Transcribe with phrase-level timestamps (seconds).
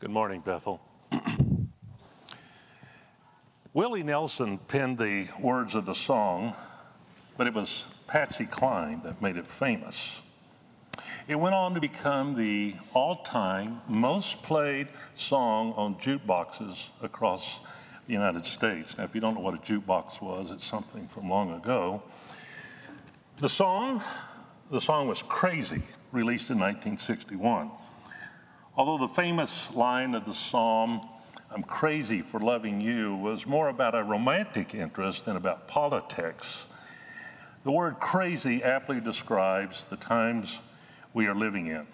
[0.00, 0.80] Good morning, Bethel.
[3.74, 6.54] Willie Nelson penned the words of the song,
[7.36, 10.22] but it was Patsy Cline that made it famous.
[11.28, 17.60] It went on to become the all time most played song on jukeboxes across
[18.06, 18.96] the United States.
[18.96, 22.02] Now, if you don't know what a jukebox was, it's something from long ago.
[23.36, 24.02] The song,
[24.70, 27.70] the song was Crazy, released in 1961.
[28.80, 31.02] Although the famous line of the psalm,
[31.50, 36.66] I'm crazy for loving you, was more about a romantic interest than about politics,
[37.62, 40.60] the word crazy aptly describes the times
[41.12, 41.86] we are living in.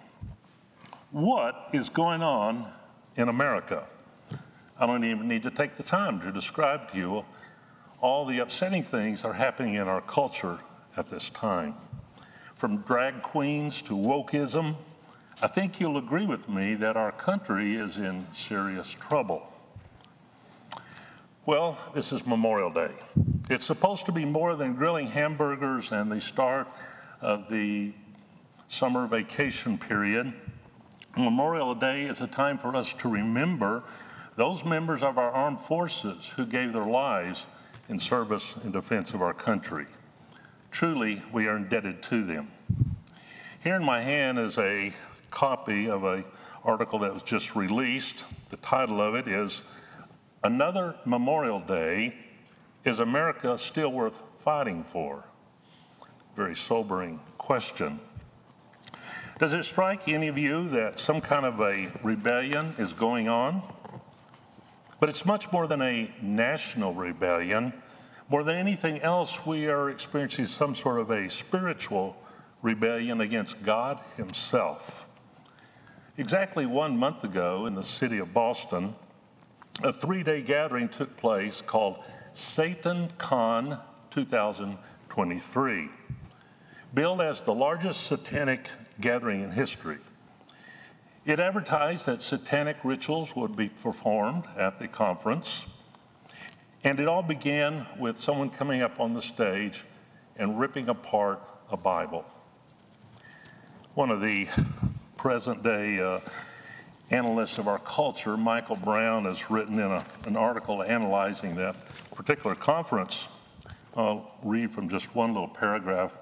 [1.11, 2.71] What is going on
[3.17, 3.85] in America?
[4.79, 7.25] I don't even need to take the time to describe to you
[7.99, 10.59] all the upsetting things that are happening in our culture
[10.95, 11.75] at this time.
[12.55, 14.77] From drag queens to wokeism,
[15.39, 19.47] I think you'll agree with me that our country is in serious trouble.
[21.45, 22.89] Well, this is Memorial Day.
[23.47, 26.67] It's supposed to be more than grilling hamburgers and the start
[27.21, 27.93] of the
[28.67, 30.33] summer vacation period.
[31.15, 33.83] Memorial Day is a time for us to remember
[34.37, 37.45] those members of our armed forces who gave their lives
[37.89, 39.85] in service and defense of our country.
[40.71, 42.47] Truly, we are indebted to them.
[43.63, 44.93] Here in my hand is a
[45.29, 46.23] copy of an
[46.63, 48.25] article that was just released.
[48.49, 49.61] The title of it is
[50.43, 52.15] Another Memorial Day
[52.83, 55.25] Is America Still Worth Fighting For?
[56.35, 57.99] Very sobering question.
[59.39, 63.61] Does it strike any of you that some kind of a rebellion is going on?
[64.99, 67.73] But it's much more than a national rebellion.
[68.29, 72.17] More than anything else, we are experiencing some sort of a spiritual
[72.61, 75.06] rebellion against God Himself.
[76.19, 78.95] Exactly one month ago in the city of Boston,
[79.83, 82.03] a three day gathering took place called
[82.33, 83.77] Satan Con
[84.09, 85.89] 2023,
[86.95, 88.67] billed as the largest satanic
[88.99, 89.99] gathering in history.
[91.23, 95.67] It advertised that satanic rituals would be performed at the conference,
[96.83, 99.83] and it all began with someone coming up on the stage
[100.35, 101.39] and ripping apart
[101.69, 102.25] a Bible.
[103.93, 104.47] One of the
[105.17, 106.19] present day uh,
[107.09, 111.75] analyst of our culture, Michael Brown, has written in a, an article analyzing that
[112.13, 113.27] particular conference.
[113.95, 116.15] I'll read from just one little paragraph.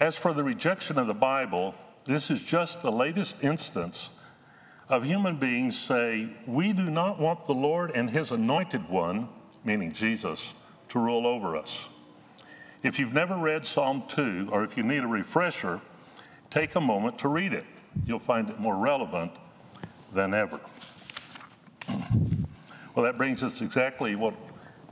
[0.00, 4.10] As for the rejection of the Bible, this is just the latest instance
[4.88, 9.28] of human beings say, We do not want the Lord and His anointed one,
[9.64, 10.54] meaning Jesus,
[10.90, 11.88] to rule over us.
[12.82, 15.80] If you've never read Psalm 2, or if you need a refresher,
[16.50, 17.66] take a moment to read it.
[18.04, 19.32] You'll find it more relevant
[20.12, 20.60] than ever.
[22.94, 24.34] Well, that brings us exactly what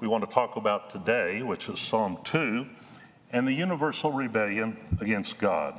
[0.01, 2.67] we want to talk about today, which is Psalm 2
[3.33, 5.79] and the universal rebellion against God.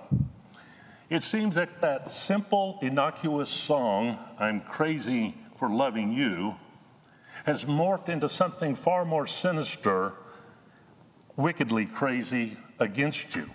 [1.09, 6.55] It seems that that simple, innocuous song, I'm Crazy for Loving You,
[7.45, 10.13] has morphed into something far more sinister,
[11.35, 13.51] wickedly crazy against you,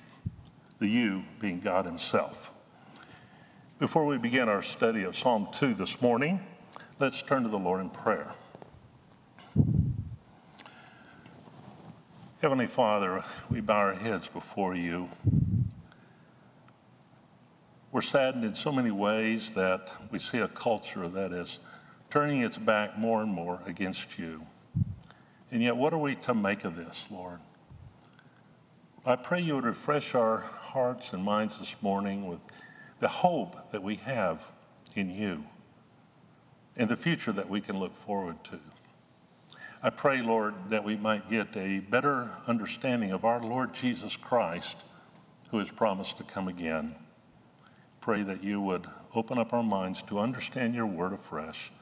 [0.79, 2.53] the you being God Himself.
[3.81, 6.39] Before we begin our study of Psalm 2 this morning,
[6.99, 8.31] let's turn to the Lord in prayer.
[12.43, 15.09] Heavenly Father, we bow our heads before you.
[17.91, 21.59] We're saddened in so many ways that we see a culture that is
[22.11, 24.43] turning its back more and more against you.
[25.51, 27.39] And yet, what are we to make of this, Lord?
[29.07, 32.41] I pray you would refresh our hearts and minds this morning with
[33.01, 34.47] the hope that we have
[34.95, 35.45] in you
[36.77, 38.61] and the future that we can look forward to.
[39.83, 44.77] I pray, Lord, that we might get a better understanding of our Lord Jesus Christ,
[45.51, 46.95] who has promised to come again.
[48.01, 51.73] Pray that you would open up our minds to understand your word afresh.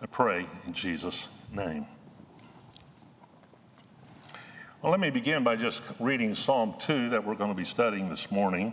[0.00, 1.86] I pray in Jesus' name.
[4.82, 8.08] Well, let me begin by just reading Psalm 2 that we're going to be studying
[8.08, 8.72] this morning.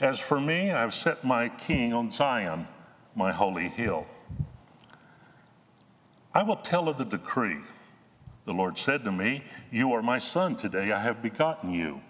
[0.00, 2.66] as for me, I've set my king on Zion,
[3.14, 4.06] my holy hill.
[6.34, 7.58] I will tell of the decree.
[8.44, 12.00] The Lord said to me, You are my son, today I have begotten you.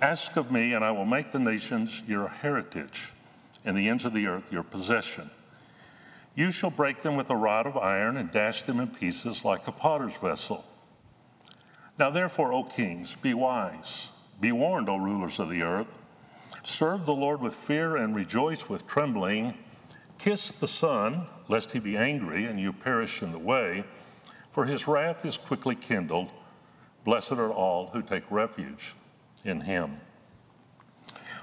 [0.00, 3.10] Ask of me, and I will make the nations your heritage,
[3.64, 5.30] and the ends of the earth your possession.
[6.34, 9.68] You shall break them with a rod of iron and dash them in pieces like
[9.68, 10.64] a potter's vessel.
[11.96, 14.10] Now, therefore, O kings, be wise.
[14.40, 15.98] Be warned, O rulers of the earth.
[16.64, 19.54] Serve the Lord with fear and rejoice with trembling.
[20.18, 23.84] Kiss the Son, lest he be angry and you perish in the way,
[24.50, 26.30] for his wrath is quickly kindled.
[27.04, 28.94] Blessed are all who take refuge
[29.44, 30.00] in him.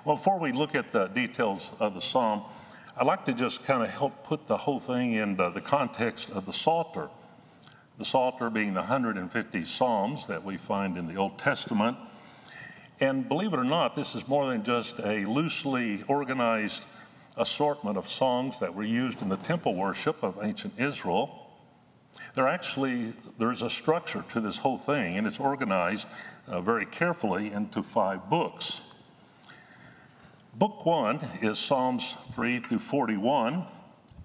[0.04, 2.44] Well, before we look at the details of the psalm,
[2.98, 6.48] I'd like to just kind of help put the whole thing in the, context of
[6.48, 7.10] the Psalter.
[8.00, 11.98] The Psalter being the 150 Psalms that we find in the Old Testament.
[13.02, 16.84] And believe it or not, this is more than just a loosely organized
[17.36, 21.50] assortment of songs that were used in the temple worship of ancient Israel.
[22.36, 26.06] There actually there's a structure to this whole thing, and it's organized
[26.48, 28.82] uh, very carefully into five books.
[30.54, 33.64] Book one is Psalms 3 through 41.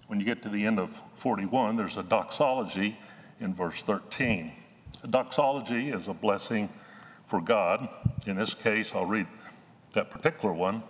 [0.09, 2.99] When you get to the end of 41, there's a doxology
[3.41, 4.53] in verse 13.
[5.03, 6.69] A doxology is a blessing
[7.27, 7.89] for God.
[8.27, 9.27] In this case, I'll read
[9.93, 10.83] that particular one.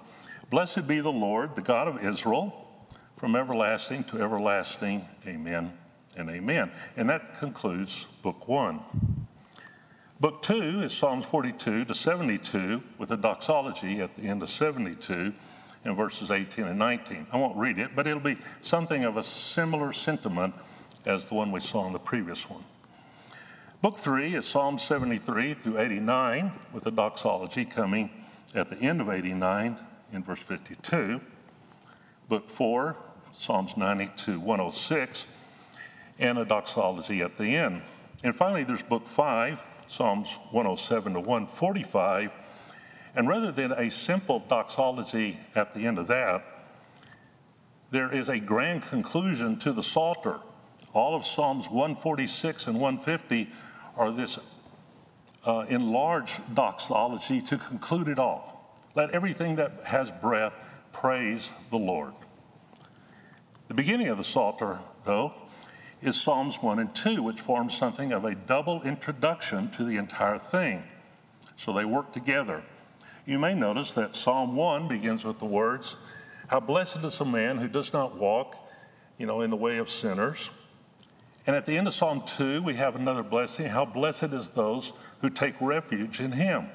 [0.51, 2.69] Blessed be the Lord, the God of Israel,
[3.17, 5.05] from everlasting to everlasting.
[5.27, 5.73] Amen
[6.17, 6.71] and amen.
[6.97, 8.81] And that concludes book one.
[10.19, 15.33] Book two is Psalms 42 to 72 with a doxology at the end of 72
[15.85, 17.27] in verses 18 and 19.
[17.33, 20.55] I won't read it, but it'll be something of a similar sentiment
[21.05, 22.63] as the one we saw in the previous one.
[23.83, 28.09] Book three is Psalm 73 through 89 with a doxology coming
[28.55, 29.77] at the end of 89
[30.15, 31.21] in verse 52.
[32.31, 32.97] Book four,
[33.35, 35.27] Psalms 90 to 106,
[36.19, 37.83] and a doxology at the end.
[38.25, 42.35] And finally, there's book five, Psalms 107 to 145.
[43.15, 46.45] And rather than a simple doxology at the end of that,
[47.91, 50.41] there is a grand conclusion to the Psalter.
[50.97, 53.51] All of Psalms 146 and 150
[53.99, 54.39] are this
[55.45, 58.75] uh, enlarged doxology to conclude it all.
[58.95, 60.55] Let everything that has breath
[60.95, 62.15] praise the Lord.
[63.69, 65.35] The beginning of the Psalter, though,
[66.01, 70.39] is Psalms 1 and 2, which forms something of a double introduction to the entire
[70.39, 70.83] thing.
[71.57, 72.63] So they work together.
[73.27, 75.99] You may notice that Psalm 1 begins with the words,
[76.49, 78.57] How blessed is a man who does not walk,
[79.19, 80.49] you know, in the way of sinners.
[81.47, 83.67] And at the end of Psalm 2, we have another blessing.
[83.67, 86.67] How blessed is those who take refuge in him.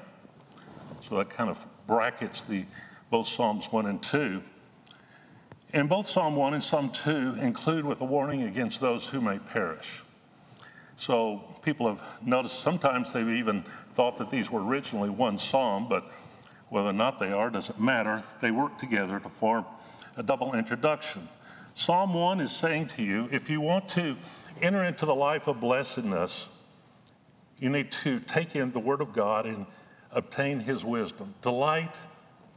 [1.02, 2.64] So that kind of brackets the
[3.10, 4.42] both Psalms 1 and 2.
[5.74, 9.38] And both Psalm 1 and Psalm 2 include with a warning against those who may
[9.38, 10.02] perish.
[10.96, 16.10] So people have noticed sometimes they've even thought that these were originally one psalm, but
[16.70, 18.22] whether or not they are doesn't matter.
[18.40, 19.66] They work together to form
[20.16, 21.28] a double introduction.
[21.74, 24.16] Psalm 1 is saying to you if you want to
[24.60, 26.48] enter into the life of blessedness,
[27.58, 29.66] you need to take in the Word of God and
[30.10, 31.34] obtain His wisdom.
[31.40, 31.96] Delight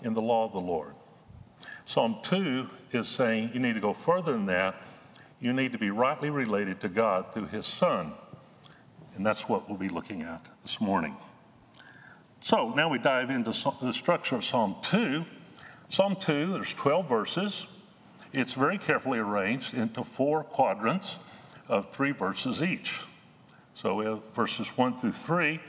[0.01, 0.94] in the law of the Lord.
[1.85, 4.75] Psalm 2 is saying you need to go further than that.
[5.39, 8.13] You need to be rightly related to God through His Son.
[9.15, 11.15] And that's what we'll be looking at this morning.
[12.41, 15.24] So now we dive into the structure of Psalm 2.
[15.88, 17.67] Psalm 2, there's 12 verses.
[18.38, 21.20] It's very carefully arranged into four quadrants
[21.70, 23.00] of three verses each.
[23.74, 25.62] So we have verses 1 through 3.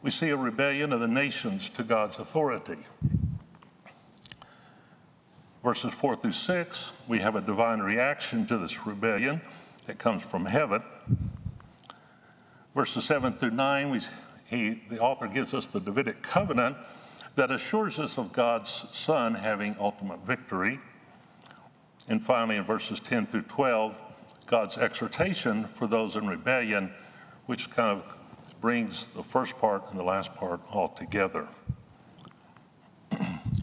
[0.00, 2.76] We see a rebellion of the nations to God's authority.
[5.64, 9.40] Verses 4 through 6, we have a divine reaction to this rebellion
[9.86, 10.84] that comes from heaven.
[12.72, 14.00] Verses 7 through 9, we,
[14.48, 16.76] he, the author gives us the Davidic covenant
[17.34, 20.78] that assures us of God's Son having ultimate victory.
[22.08, 24.00] And finally, in verses 10 through 12,
[24.46, 26.92] God's exhortation for those in rebellion,
[27.46, 31.46] which kind of brings the first part and the last part all together.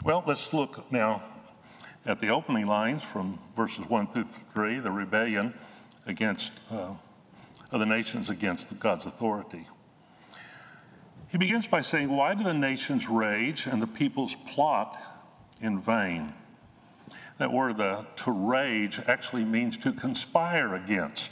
[0.04, 1.22] well, let's look now
[2.06, 5.54] at the opening lines from verses 1 through 3, the rebellion
[6.06, 6.94] against uh,
[7.72, 9.68] of the nations against God's authority.
[11.30, 14.98] He begins by saying, Why do the nations rage and the peoples plot
[15.62, 16.34] in vain?
[17.38, 21.32] That word, the, to rage, actually means to conspire against.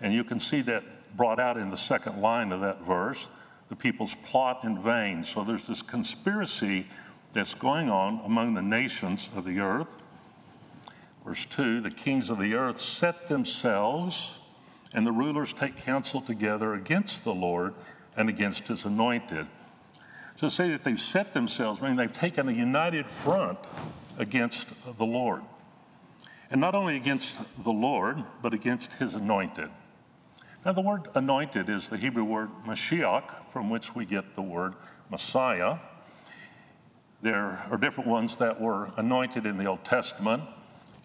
[0.00, 0.82] And you can see that
[1.16, 3.28] brought out in the second line of that verse.
[3.68, 5.22] The peoples plot in vain.
[5.22, 6.86] So there's this conspiracy
[7.32, 9.88] that's going on among the nations of the earth.
[11.24, 14.38] Verse 2 the kings of the earth set themselves
[14.92, 17.74] and the rulers take counsel together against the Lord
[18.16, 19.46] and against his anointed.
[20.36, 23.58] So to say that they've set themselves, I mean, they've taken a united front
[24.20, 25.42] against the Lord.
[26.50, 29.70] And not only against the Lord, but against his anointed.
[30.64, 34.74] Now, the word anointed is the Hebrew word Mashiach, from which we get the word
[35.10, 35.78] Messiah.
[37.22, 40.42] There are different ones that were anointed in the Old Testament.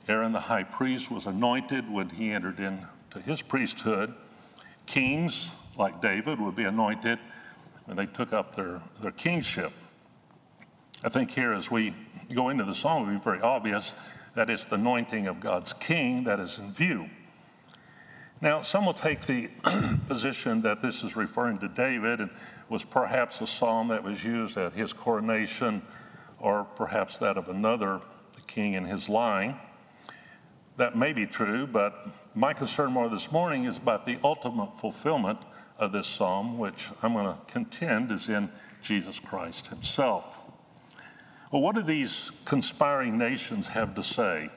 [0.09, 4.13] Aaron the high priest was anointed when he entered into his priesthood.
[4.85, 7.17] Kings, like David, would be anointed
[7.85, 9.71] when they took up their, their kingship.
[11.03, 11.93] I think here, as we
[12.33, 13.93] go into the song, it will be very obvious
[14.33, 17.09] that it's the anointing of God's king that is in view.
[18.41, 19.49] Now, some will take the
[20.07, 22.29] position that this is referring to David and
[22.67, 25.81] was perhaps a psalm that was used at his coronation
[26.39, 28.01] or perhaps that of another
[28.45, 29.57] king in his line.
[30.77, 35.39] That may be true, but my concern more this morning is about the ultimate fulfillment
[35.77, 38.49] of this psalm, which I'm going to contend is in
[38.81, 40.44] Jesus Christ himself.
[41.51, 44.49] Well, what do these conspiring nations have to say?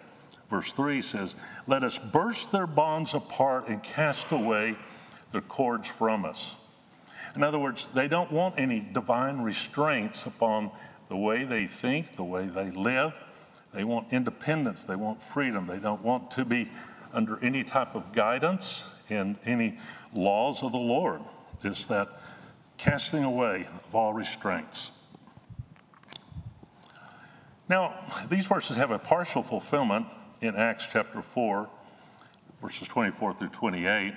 [0.51, 4.77] Verse 3 says, Let us burst their bonds apart and cast away
[5.33, 6.57] their cords from us.
[7.37, 10.71] In other words, they don't want any divine restraints upon
[11.09, 13.13] the way they think, the way they live.
[13.73, 15.67] They want independence, they want freedom.
[15.67, 16.71] They don't want to be
[17.13, 19.79] under any type of guidance and any
[20.15, 21.21] laws of the Lord.
[21.63, 22.09] It's that
[22.79, 24.91] casting away of all restraints.
[27.69, 27.99] Now,
[28.31, 30.07] these verses have a partial fulfillment
[30.41, 31.69] in Acts chapter 4,
[32.63, 34.15] verses 24 through 28.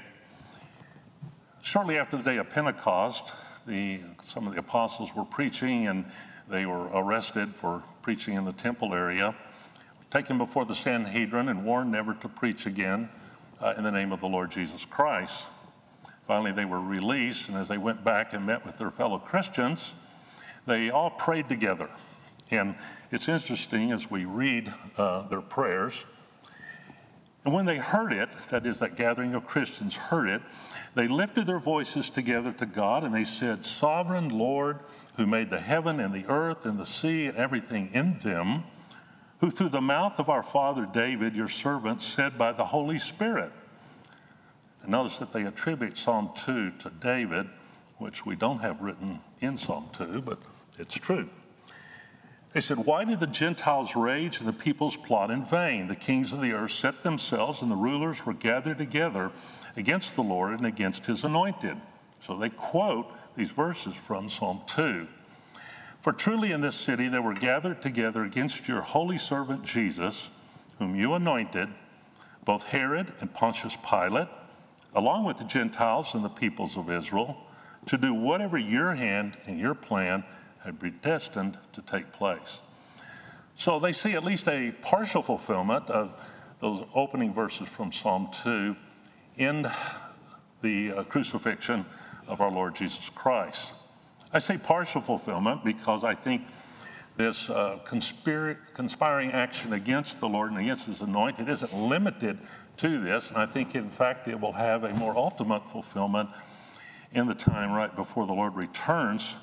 [1.62, 3.34] Shortly after the day of Pentecost,
[3.68, 6.06] the, some of the apostles were preaching and
[6.50, 9.36] they were arrested for preaching in the temple area,
[10.12, 13.10] taken before the Sanhedrin and warned never to preach again
[13.60, 15.44] uh, in the name of the Lord Jesus Christ.
[16.26, 19.92] Finally, they were released, and as they went back and met with their fellow Christians,
[20.66, 21.90] they all prayed together.
[22.52, 22.76] And
[23.12, 26.06] it's interesting as we read uh, their prayers.
[27.44, 30.42] And when they heard it, that is, that gathering of Christians heard it,
[30.94, 34.80] they lifted their voices together to God and they said, Sovereign Lord,
[35.18, 38.64] who made the heaven and the earth and the sea and everything in them,
[39.40, 43.52] who through the mouth of our father David, your servant, said by the Holy Spirit.
[44.84, 47.48] And notice that they attribute Psalm 2 to David,
[47.98, 50.38] which we don't have written in Psalm 2, but
[50.78, 51.30] it's true.
[52.54, 55.88] They said, Why did the Gentiles rage and the peoples plot in vain?
[55.88, 59.32] The kings of the earth set themselves, and the rulers were gathered together
[59.78, 61.78] against the Lord and against his anointed.
[62.20, 65.08] So they quote these verses from Psalm 2.
[66.02, 70.30] For truly in this city they were gathered together against your holy servant Jesus,
[70.78, 71.70] whom you anointed,
[72.44, 74.28] both Herod and Pontius Pilate,
[74.94, 77.38] along with the Gentiles and the peoples of Israel,
[77.86, 80.24] to do whatever your hand and your plan
[80.64, 82.62] had predestined to take place.
[83.56, 86.14] So they see at least a partial fulfillment of
[86.60, 88.76] those opening verses from Psalm 2
[89.38, 89.68] in
[90.62, 91.86] the uh, crucifixion
[92.28, 93.72] of our Lord Jesus Christ.
[94.34, 96.44] I say partial fulfillment because I think
[97.18, 102.40] this uh, conspir- conspiring action against the Lord and against his anointed isn't limited
[102.78, 103.30] to this.
[103.30, 106.30] And I think, in fact, it will have a more ultimate fulfillment
[107.12, 109.36] in the time right before the Lord returns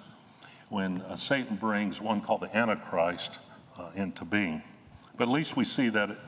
[0.69, 3.39] when uh, Satan brings one called the Antichrist
[3.79, 4.63] uh, into being.
[5.17, 6.19] But at least we see that it,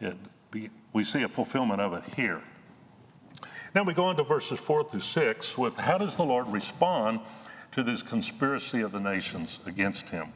[0.00, 0.16] it
[0.50, 2.42] be, we see a fulfillment of it here.
[3.74, 7.20] Now we go on to verses four through six with how does the Lord respond
[7.72, 10.32] to this conspiracy of the nations against him?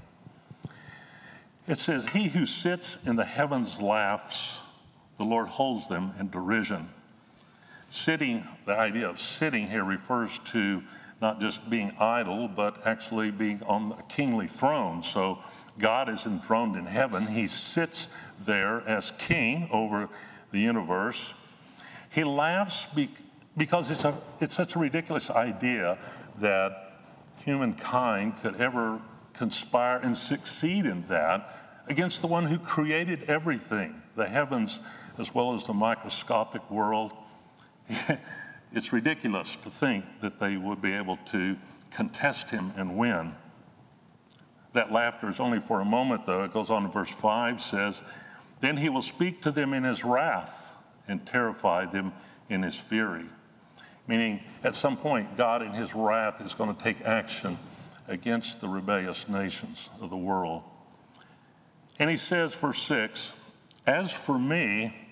[1.67, 4.61] It says, He who sits in the heavens laughs,
[5.19, 6.91] the Lord holds them in derision.
[7.89, 10.83] Sitting, the idea of sitting here refers to
[11.25, 15.03] not just being idle, but actually being on a kingly throne.
[15.03, 15.39] So
[15.79, 17.27] God is enthroned in heaven.
[17.27, 18.09] He sits
[18.45, 20.11] there as king over
[20.51, 21.33] the universe.
[22.11, 22.85] He laughs
[23.57, 25.97] because it's, a, it's such a ridiculous idea
[26.41, 26.99] that
[27.43, 29.01] humankind could ever
[29.33, 31.57] conspire and succeed in that
[31.89, 34.79] against the one who created everything, the heavens
[35.17, 37.13] as well as the microscopic world.
[38.75, 41.57] it's ridiculous to think that they would be able to
[41.91, 43.35] contest him and win.
[44.73, 46.43] That laughter is only for a moment, though.
[46.43, 48.03] It goes on in verse 5 says,
[48.61, 50.73] Then he will speak to them in his wrath
[51.07, 52.13] and terrify them
[52.49, 53.27] in his fury.
[54.09, 57.57] Meaning, at some point, God in his wrath is going to take action
[58.09, 60.63] against the rebellious nations of the world.
[62.01, 63.33] And he says, verse 6,
[63.87, 65.04] As for me,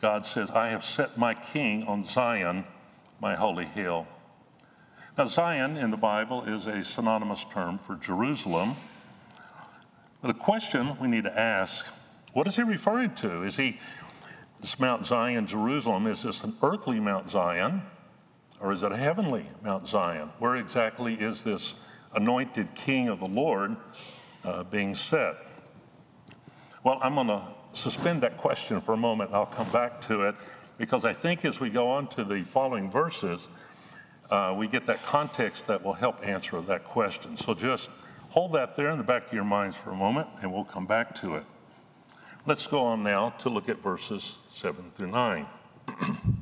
[0.00, 2.64] God says, I have set my king on Zion,
[3.20, 4.06] my holy hill.
[5.18, 8.76] Now, Zion in the Bible is a synonymous term for Jerusalem.
[10.22, 11.86] But the question we need to ask
[12.32, 13.42] what is he referring to?
[13.42, 13.78] Is he,
[14.60, 17.82] this Mount Zion, Jerusalem, is this an earthly Mount Zion
[18.60, 20.30] or is it a heavenly Mount Zion?
[20.38, 21.74] Where exactly is this
[22.14, 23.76] anointed king of the Lord
[24.44, 25.36] uh, being set?
[26.84, 29.30] Well, I'm going to suspend that question for a moment.
[29.32, 30.34] I'll come back to it
[30.78, 33.48] because I think as we go on to the following verses,
[34.30, 37.36] uh, we get that context that will help answer that question.
[37.36, 37.90] So just
[38.30, 40.86] hold that there in the back of your minds for a moment and we'll come
[40.86, 41.44] back to it.
[42.46, 45.46] Let's go on now to look at verses 7 through 9.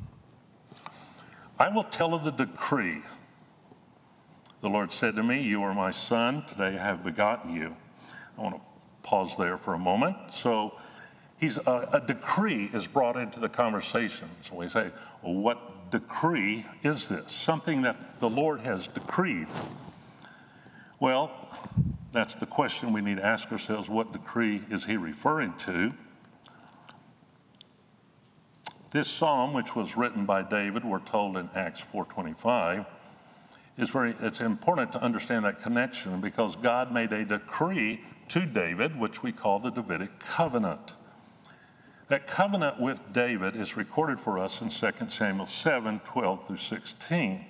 [1.59, 3.01] I will tell of the decree.
[4.61, 7.75] The Lord said to me, You are my son, today I have begotten you.
[8.37, 8.61] I want to
[9.03, 10.15] pause there for a moment.
[10.31, 10.77] So,
[11.39, 14.29] he's a, a decree is brought into the conversation.
[14.41, 14.89] So we say,
[15.23, 17.31] well, what decree is this?
[17.31, 19.47] Something that the Lord has decreed.
[20.99, 21.31] Well,
[22.11, 23.89] that's the question we need to ask ourselves.
[23.89, 25.93] What decree is he referring to?
[28.91, 32.87] This psalm, which was written by David, we're told in Acts 4:25,
[33.77, 38.99] is very it's important to understand that connection because God made a decree to David,
[38.99, 40.95] which we call the Davidic covenant.
[42.09, 47.45] That covenant with David is recorded for us in 2 Samuel 7 12 through 16.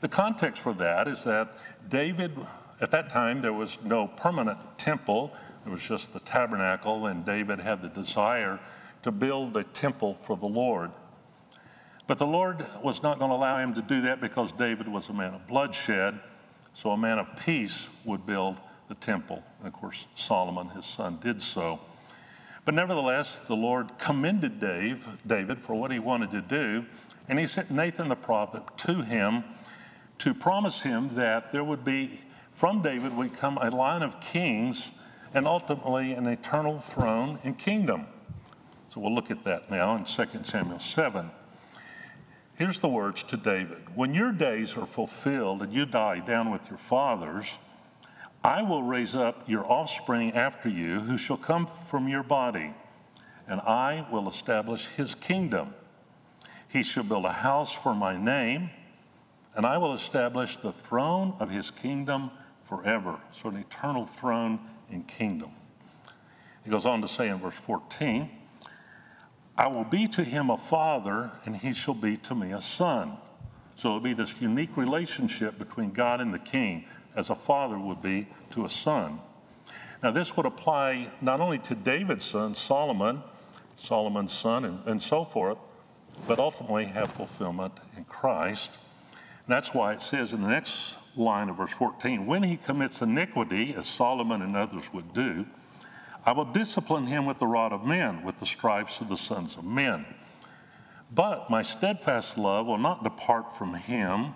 [0.00, 2.30] The context for that is that David,
[2.80, 5.32] at that time, there was no permanent temple,
[5.64, 8.60] there was just the tabernacle, and David had the desire
[9.02, 10.92] to build a temple for the Lord.
[12.06, 15.08] But the Lord was not going to allow him to do that because David was
[15.08, 16.20] a man of bloodshed,
[16.74, 19.42] so a man of peace would build the temple.
[19.58, 21.80] And of course, Solomon, his son, did so.
[22.64, 26.86] But nevertheless, the Lord commended Dave, David for what he wanted to do,
[27.28, 29.44] and he sent Nathan the prophet to him
[30.18, 32.20] to promise him that there would be,
[32.52, 34.90] from David would come a line of kings
[35.34, 38.06] and ultimately an eternal throne and kingdom.
[38.88, 41.30] So we'll look at that now in 2 Samuel 7.
[42.54, 46.68] Here's the words to David When your days are fulfilled and you die down with
[46.70, 47.58] your fathers,
[48.44, 52.74] I will raise up your offspring after you, who shall come from your body,
[53.48, 55.72] and I will establish his kingdom.
[56.68, 58.68] He shall build a house for my name,
[59.54, 62.30] and I will establish the throne of his kingdom
[62.64, 63.18] forever.
[63.32, 65.50] So, an eternal throne and kingdom.
[66.64, 68.28] He goes on to say in verse 14,
[69.56, 73.16] I will be to him a father, and he shall be to me a son.
[73.76, 78.02] So it'll be this unique relationship between God and the king as a father would
[78.02, 79.20] be to a son.
[80.02, 83.22] Now, this would apply not only to David's son, Solomon,
[83.76, 85.58] Solomon's son, and, and so forth,
[86.28, 88.70] but ultimately have fulfillment in Christ.
[89.12, 93.02] And that's why it says in the next line of verse 14 when he commits
[93.02, 95.46] iniquity, as Solomon and others would do,
[96.26, 99.56] I will discipline him with the rod of men, with the stripes of the sons
[99.56, 100.06] of men.
[101.14, 104.34] But my steadfast love will not depart from him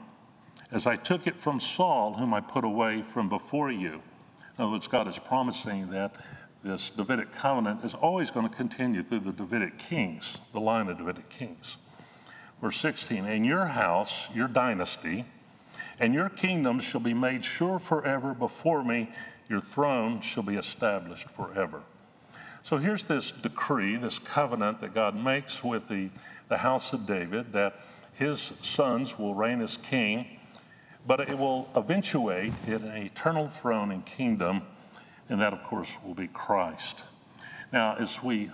[0.71, 4.03] as I took it from Saul, whom I put away from before you.
[4.59, 6.17] In other words, God is promising that
[6.63, 10.99] this Davidic covenant is always going to continue through the Davidic kings, the line of
[10.99, 11.77] Davidic kings.
[12.61, 15.25] Verse 16, in your house, your dynasty,
[16.01, 19.11] and your kingdom shall be made sure forever before me,
[19.49, 21.83] your throne shall be established forever.
[22.63, 26.11] So here's this decree, this covenant that God makes with the,
[26.49, 27.81] the house of David that
[28.13, 30.38] his sons will reign as king
[31.09, 34.61] but it will eventuate in an eternal throne and kingdom,
[35.31, 37.03] and that, of course, will be Christ.
[37.73, 38.51] Now, as we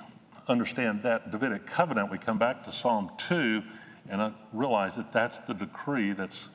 [0.46, 3.60] understand that Davidic covenant, we come back to Psalm 2
[4.08, 6.48] and uh, realize that that's the decree that's,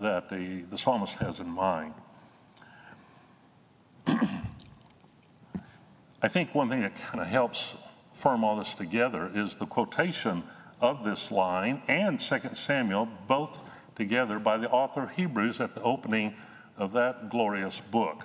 [0.00, 1.94] that the, the psalmist has in mind.
[6.22, 7.74] I think one thing that kind of helps
[8.12, 10.44] firm all this together is the quotation
[10.80, 13.58] of this line and 2 Samuel, both
[13.94, 16.34] together by the author of Hebrews at the opening
[16.76, 18.24] of that glorious book.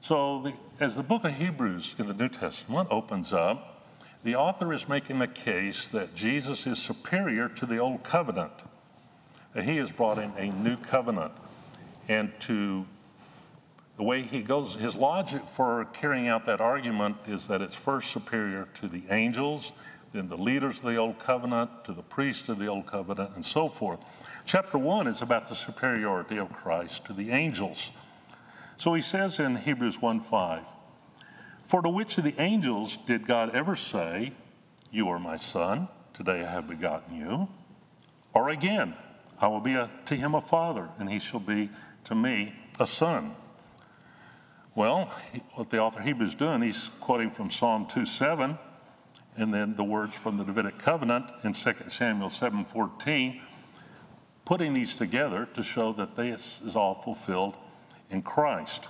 [0.00, 3.84] So, the, as the book of Hebrews in the New Testament opens up,
[4.22, 8.52] the author is making the case that Jesus is superior to the old covenant,
[9.54, 11.32] that he has brought in a new covenant.
[12.08, 12.86] And to
[13.96, 18.12] the way he goes, his logic for carrying out that argument is that it's first
[18.12, 19.72] superior to the angels,
[20.12, 23.44] then the leaders of the old covenant, to the priests of the old covenant, and
[23.44, 24.00] so forth.
[24.44, 27.90] Chapter 1 is about the superiority of Christ to the angels.
[28.76, 30.62] So he says in Hebrews 1 5,
[31.66, 34.32] For to which of the angels did God ever say,
[34.90, 37.48] You are my son, today I have begotten you.
[38.32, 38.94] Or again,
[39.40, 41.70] I will be a, to him a father, and he shall be
[42.04, 43.34] to me a son.
[44.74, 45.12] Well,
[45.54, 48.56] what the author Hebrews doing, he's quoting from Psalm 2 7,
[49.38, 53.40] and then the words from the Davidic covenant in 2 Samuel 7:14,
[54.44, 57.56] putting these together to show that this is all fulfilled
[58.10, 58.88] in Christ.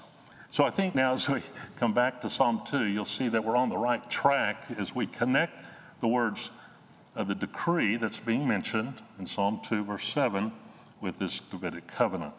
[0.50, 1.42] So I think now as we
[1.76, 5.06] come back to Psalm 2, you'll see that we're on the right track as we
[5.06, 5.52] connect
[6.00, 6.50] the words
[7.14, 10.50] of the decree that's being mentioned in Psalm 2, verse 7,
[11.00, 12.32] with this Davidic covenant.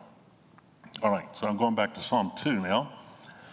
[1.03, 2.91] All right, so I'm going back to Psalm 2 now.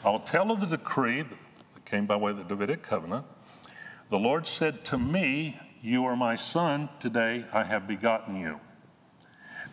[0.04, 3.26] I will tell of the decree that came by way of the Davidic covenant.
[4.08, 8.60] The Lord said to me, You are my son, today I have begotten you.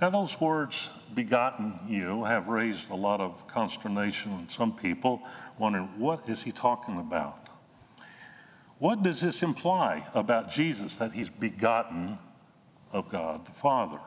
[0.02, 5.22] Now, those words, begotten you, have raised a lot of consternation in some people,
[5.60, 7.48] wondering, what is he talking about?
[8.80, 12.18] What does this imply about Jesus that he's begotten
[12.92, 14.00] of God the Father?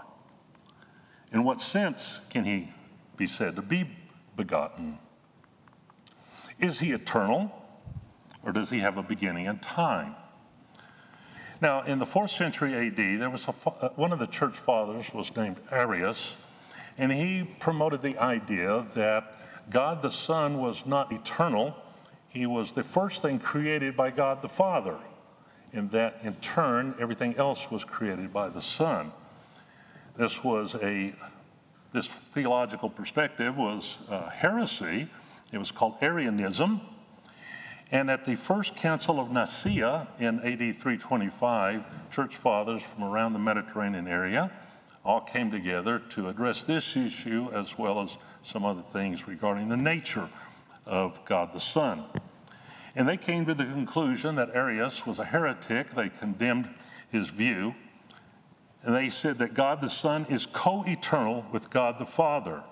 [1.31, 2.73] In what sense can he
[3.17, 3.89] be said to be
[4.35, 4.99] begotten?
[6.59, 7.53] Is he eternal
[8.47, 10.15] or does he have a beginning in time?
[11.61, 15.13] Now, in the fourth century AD, there was a, uh, one of the church fathers
[15.13, 16.37] was named Arius,
[16.97, 19.33] and he promoted the idea that
[19.69, 21.75] God the Son was not eternal.
[22.29, 24.97] He was the first thing created by God the Father,
[25.73, 29.13] and that in turn, everything else was created by the Son.
[30.17, 31.15] This was a
[31.93, 35.09] this theological perspective was uh, heresy
[35.53, 36.81] it was called Arianism.
[37.93, 43.39] And at the First Council of Nicaea in AD 325, church fathers from around the
[43.39, 44.51] Mediterranean area
[45.05, 49.77] all came together to address this issue as well as some other things regarding the
[49.77, 50.29] nature
[50.85, 52.05] of God the Son.
[52.97, 55.91] And they came to the conclusion that Arius was a heretic.
[55.91, 56.69] They condemned
[57.11, 57.75] his view.
[58.83, 62.65] And they said that God the Son is co eternal with God the Father.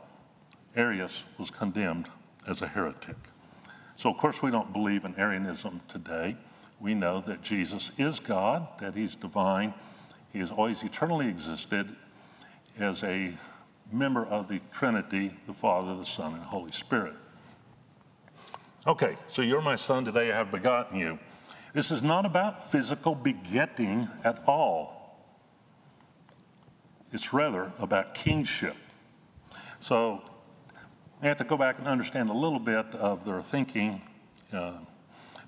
[0.74, 2.08] Arius was condemned
[2.48, 3.16] as a heretic.
[3.96, 6.36] So, of course, we don't believe in Arianism today.
[6.80, 9.72] We know that Jesus is God, that He's divine.
[10.32, 11.94] He has always eternally existed
[12.78, 13.32] as a
[13.92, 17.14] member of the Trinity, the Father, the Son, and Holy Spirit.
[18.86, 21.18] Okay, so you're my son, today I have begotten you.
[21.72, 25.24] This is not about physical begetting at all.
[27.10, 28.76] It's rather about kingship.
[29.80, 30.22] So
[31.24, 34.02] we have to go back and understand a little bit of their thinking,
[34.52, 34.74] uh,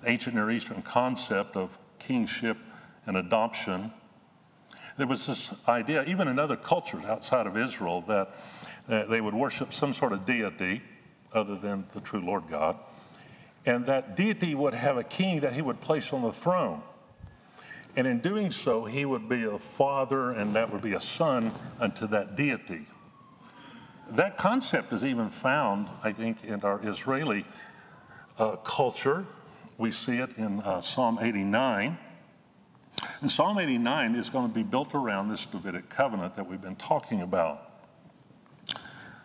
[0.07, 2.57] ancient Near Eastern concept of kingship
[3.05, 3.93] and adoption.
[4.97, 8.35] There was this idea, even in other cultures outside of Israel, that
[8.89, 10.81] uh, they would worship some sort of deity
[11.35, 12.79] other than the true Lord God.
[13.67, 16.81] And that deity would have a king that he would place on the throne.
[17.97, 21.53] And in doing so, he would be a father and that would be a son
[21.79, 22.87] unto that deity.
[24.11, 27.45] That concept is even found, I think, in our Israeli
[28.39, 29.27] uh, culture.
[29.79, 31.99] We see it in uh, Psalm 89.
[33.21, 36.77] And Psalm 89 is going to be built around this Davidic covenant that we've been
[36.77, 37.63] talking about.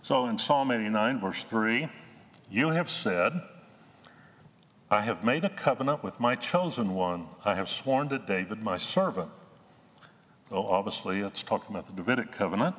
[0.02, 1.88] So in Psalm 89, verse 3,
[2.50, 3.40] you have said,
[4.90, 7.28] I have made a covenant with my chosen one.
[7.46, 9.30] I have sworn to David, my servant.
[10.50, 12.76] So obviously, it's talking about the Davidic covenant.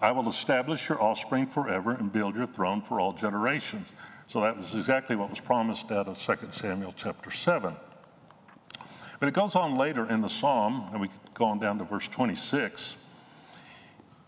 [0.00, 3.92] I will establish your offspring forever and build your throne for all generations.
[4.28, 7.74] So that was exactly what was promised out of 2 Samuel chapter 7.
[9.18, 12.06] But it goes on later in the psalm, and we go on down to verse
[12.08, 12.96] 26.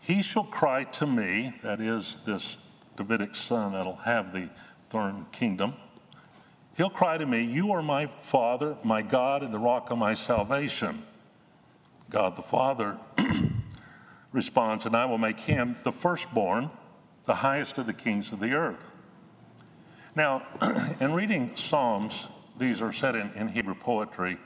[0.00, 2.57] He shall cry to me, that is, this
[2.96, 4.48] Davidic son that'll have the
[4.88, 5.74] thorn kingdom.
[6.76, 10.14] He'll cry to me, You are my Father, my God, and the rock of my
[10.14, 11.02] salvation.
[12.09, 12.96] God the Father
[14.32, 16.70] responds, And I will make him the firstborn,
[17.24, 18.84] the highest of the kings of the earth.
[20.14, 20.46] Now,
[21.00, 24.36] in reading Psalms, these are set in, in Hebrew poetry.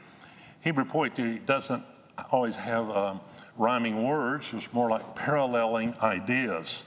[0.61, 1.85] Hebrew poetry doesn't
[2.31, 3.21] always have um,
[3.57, 6.85] rhyming words, it's more like paralleling ideas.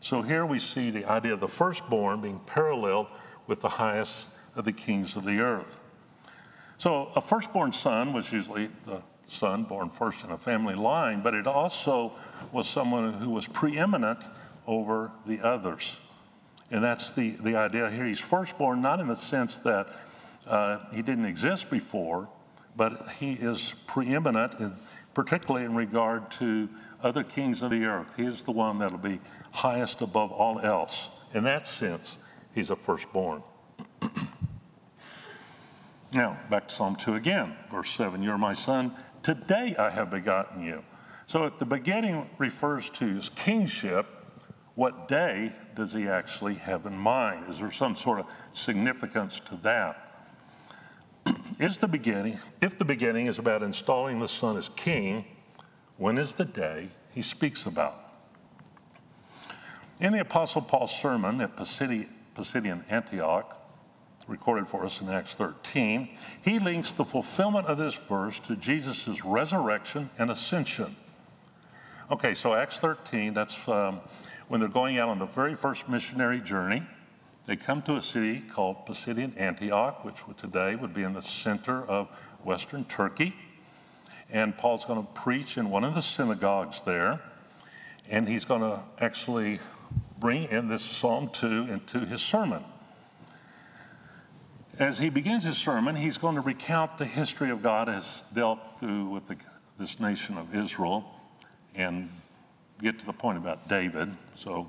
[0.00, 3.08] So here we see the idea of the firstborn being paralleled
[3.46, 5.80] with the highest of the kings of the earth.
[6.78, 11.34] So a firstborn son was usually the son born first in a family line, but
[11.34, 12.12] it also
[12.52, 14.20] was someone who was preeminent
[14.66, 15.98] over the others.
[16.70, 18.04] And that's the, the idea here.
[18.04, 19.88] He's firstborn, not in the sense that
[20.46, 22.28] uh, he didn't exist before,
[22.76, 24.72] but he is preeminent, in,
[25.14, 26.68] particularly in regard to
[27.02, 28.14] other kings of the earth.
[28.16, 29.20] He is the one that'll be
[29.52, 31.08] highest above all else.
[31.34, 32.18] In that sense,
[32.54, 33.42] he's a firstborn.
[36.12, 38.92] now, back to Psalm 2 again, verse 7 You're my son,
[39.26, 40.84] Today I have begotten you.
[41.26, 44.06] So if the beginning refers to his kingship.
[44.76, 47.48] What day does he actually have in mind?
[47.48, 50.30] Is there some sort of significance to that?
[51.58, 55.24] is the beginning, if the beginning is about installing the Son as king,
[55.96, 58.00] when is the day he speaks about?
[59.98, 63.65] In the Apostle Paul's sermon at Pisidian Antioch,
[64.26, 66.08] recorded for us in Acts 13,
[66.42, 70.96] he links the fulfillment of this verse to Jesus' resurrection and ascension.
[72.10, 74.00] Okay, so Acts 13, that's um,
[74.48, 76.82] when they're going out on the very first missionary journey.
[77.46, 81.84] They come to a city called Pisidian Antioch, which today would be in the center
[81.86, 82.08] of
[82.42, 83.34] Western Turkey.
[84.30, 87.20] And Paul's going to preach in one of the synagogues there.
[88.10, 89.60] And he's going to actually
[90.18, 92.64] bring in this Psalm 2 into his sermon.
[94.78, 98.58] As he begins his sermon, he's going to recount the history of God as dealt
[98.78, 99.36] through with the,
[99.78, 101.10] this nation of Israel
[101.74, 102.10] and
[102.82, 104.14] get to the point about David.
[104.34, 104.68] So,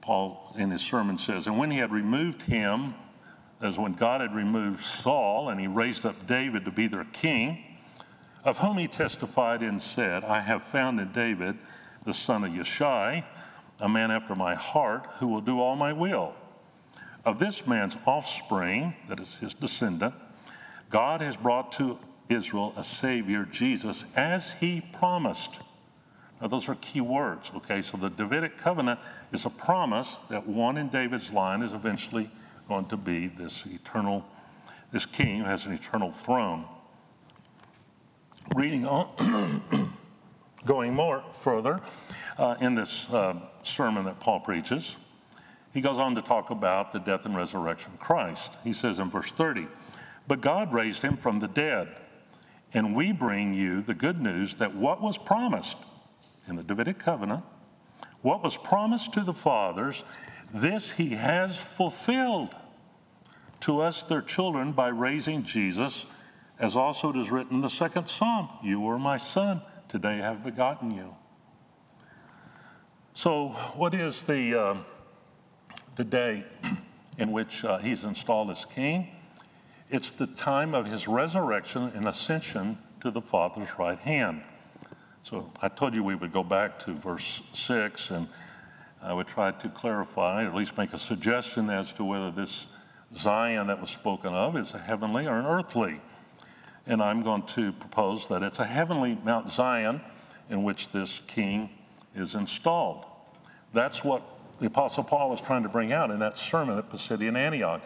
[0.00, 2.94] Paul in his sermon says, And when he had removed him,
[3.60, 7.62] as when God had removed Saul, and he raised up David to be their king,
[8.44, 11.56] of whom he testified and said, I have found in David
[12.04, 13.24] the son of Yeshai,
[13.80, 16.34] a man after my heart, who will do all my will.
[17.24, 20.14] Of this man's offspring, that is his descendant,
[20.90, 25.60] God has brought to Israel a Savior, Jesus, as he promised.
[26.40, 27.82] Now, those are key words, okay?
[27.82, 29.00] So the Davidic covenant
[29.32, 32.30] is a promise that one in David's line is eventually
[32.68, 34.24] going to be this eternal,
[34.92, 36.64] this king who has an eternal throne.
[38.54, 39.92] Reading on,
[40.66, 41.80] going more further
[42.38, 44.96] uh, in this uh, sermon that Paul preaches,
[45.72, 48.56] he goes on to talk about the death and resurrection of Christ.
[48.64, 49.66] He says in verse 30,
[50.26, 51.88] But God raised him from the dead,
[52.72, 55.76] and we bring you the good news that what was promised
[56.48, 57.44] in the Davidic covenant,
[58.22, 60.04] what was promised to the fathers,
[60.52, 62.54] this he has fulfilled
[63.60, 66.06] to us, their children, by raising Jesus,
[66.58, 70.28] as also it is written in the second psalm You are my son, today I
[70.28, 71.14] have begotten you.
[73.12, 74.58] So, what is the.
[74.58, 74.74] Uh,
[75.98, 76.44] the day
[77.18, 79.08] in which uh, he's installed as king.
[79.90, 84.42] It's the time of his resurrection and ascension to the Father's right hand.
[85.24, 88.28] So I told you we would go back to verse 6 and
[89.02, 92.68] I would try to clarify, or at least make a suggestion as to whether this
[93.12, 96.00] Zion that was spoken of is a heavenly or an earthly.
[96.86, 100.00] And I'm going to propose that it's a heavenly Mount Zion
[100.48, 101.70] in which this king
[102.14, 103.04] is installed.
[103.72, 104.22] That's what
[104.58, 107.82] the Apostle Paul was trying to bring out in that sermon at Pisidian Antioch.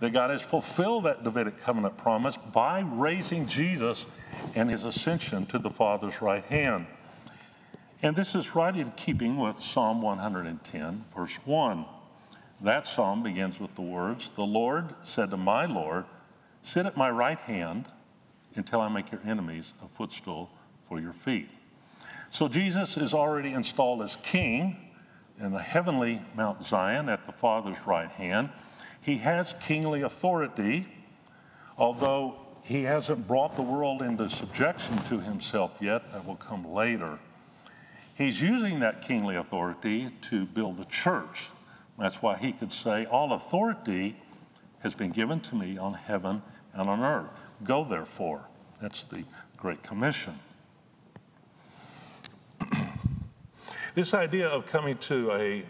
[0.00, 4.06] That God has fulfilled that Davidic covenant promise by raising Jesus
[4.54, 6.86] and his ascension to the Father's right hand.
[8.02, 11.84] And this is right in keeping with Psalm 110, verse 1.
[12.60, 16.04] That psalm begins with the words The Lord said to my Lord,
[16.62, 17.86] Sit at my right hand
[18.56, 20.50] until I make your enemies a footstool
[20.88, 21.48] for your feet.
[22.30, 24.83] So Jesus is already installed as king
[25.38, 28.50] in the heavenly Mount Zion at the Father's right hand.
[29.00, 30.86] He has kingly authority,
[31.76, 36.12] although he hasn't brought the world into subjection to himself yet.
[36.12, 37.18] That will come later.
[38.14, 41.50] He's using that kingly authority to build the church.
[41.98, 44.16] That's why he could say, All authority
[44.80, 46.42] has been given to me on heaven
[46.72, 47.30] and on earth.
[47.62, 48.42] Go therefore.
[48.80, 49.24] That's the
[49.56, 50.34] Great Commission.
[53.94, 55.64] This idea of coming to a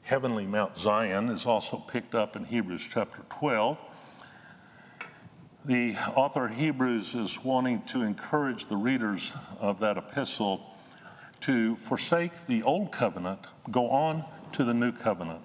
[0.00, 3.76] heavenly Mount Zion is also picked up in Hebrews chapter 12.
[5.66, 10.74] The author of Hebrews is wanting to encourage the readers of that epistle
[11.40, 15.42] to forsake the old covenant, go on to the new covenant.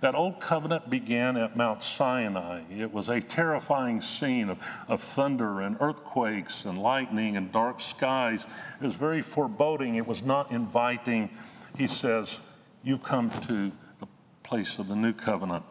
[0.00, 2.62] That old covenant began at Mount Sinai.
[2.70, 4.58] It was a terrifying scene of,
[4.88, 8.46] of thunder and earthquakes and lightning and dark skies.
[8.80, 9.96] It was very foreboding.
[9.96, 11.30] It was not inviting.
[11.76, 12.40] He says,
[12.82, 14.08] You come to the
[14.42, 15.64] place of the new covenant.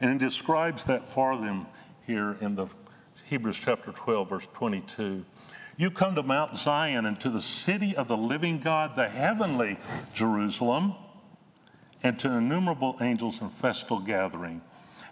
[0.00, 1.66] And he describes that for them
[2.06, 2.66] here in the
[3.24, 5.24] Hebrews chapter 12, verse 22.
[5.76, 9.78] You come to Mount Zion and to the city of the living God, the heavenly
[10.12, 10.94] Jerusalem
[12.02, 14.62] and to innumerable angels in festal gathering,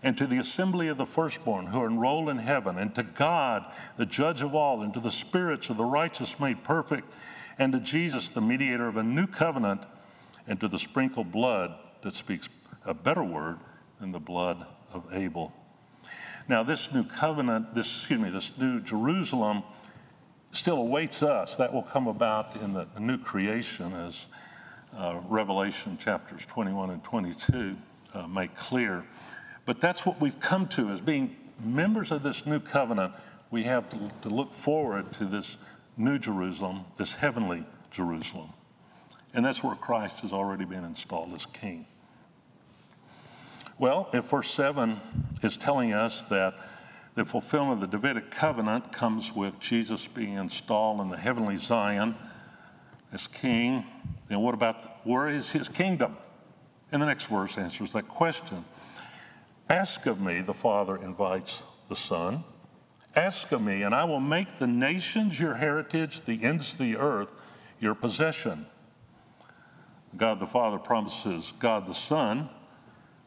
[0.02, 3.64] and to the assembly of the firstborn who are enrolled in heaven, and to God,
[3.96, 7.12] the judge of all, and to the spirits of the righteous made perfect,
[7.58, 9.82] and to Jesus, the mediator of a new covenant,
[10.46, 12.48] and to the sprinkled blood that speaks
[12.84, 13.58] a better word
[14.00, 15.52] than the blood of Abel.
[16.48, 19.64] Now, this new covenant, this, excuse me, this new Jerusalem
[20.50, 21.56] still awaits us.
[21.56, 24.26] That will come about in the new creation as
[24.94, 27.76] uh, Revelation chapters 21 and 22
[28.14, 29.04] uh, make clear.
[29.64, 33.12] But that's what we've come to as being members of this new covenant.
[33.50, 35.56] We have to, to look forward to this
[35.96, 38.50] new Jerusalem, this heavenly Jerusalem.
[39.34, 41.86] And that's where Christ has already been installed as king.
[43.78, 44.98] Well, if verse 7
[45.42, 46.54] is telling us that
[47.14, 52.14] the fulfillment of the Davidic covenant comes with Jesus being installed in the heavenly Zion
[53.12, 53.84] as king,
[54.28, 56.16] then what about where is his kingdom?
[56.92, 58.64] And the next verse answers that question.
[59.68, 62.44] Ask of me, the Father invites the Son.
[63.14, 66.96] Ask of me, and I will make the nations your heritage, the ends of the
[66.96, 67.32] earth
[67.80, 68.66] your possession.
[70.16, 72.48] God the Father promises God the Son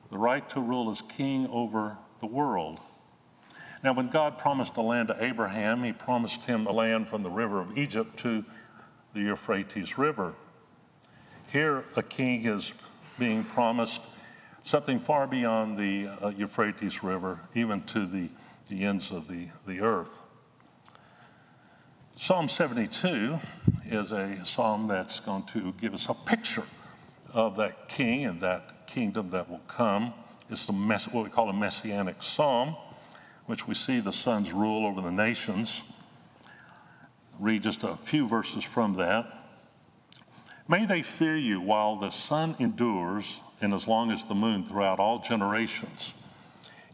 [0.10, 2.80] the right to rule as king over the world.
[3.84, 7.30] Now, when God promised a land to Abraham, he promised him a land from the
[7.30, 8.44] river of Egypt to
[9.14, 10.34] the Euphrates River.
[11.52, 12.74] Here, a king is
[13.18, 14.02] being promised
[14.64, 18.30] something far beyond the uh, Euphrates River, even to the,
[18.68, 20.20] the ends of the, the earth.
[22.16, 23.40] Psalm 72
[23.86, 26.66] is a psalm that's going to give us a picture
[27.34, 30.14] of that king and that kingdom that will come.
[30.50, 32.76] It's the mess, what we call a messianic psalm,
[33.46, 35.84] which we see the Son's rule over the nations.
[37.40, 39.34] Read just a few verses from that.
[40.68, 45.00] May they fear you while the sun endures and as long as the moon throughout
[45.00, 46.14] all generations.